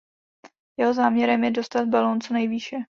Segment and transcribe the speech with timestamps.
[0.77, 2.75] Jeho záměrem je dostat balón co nejvýše.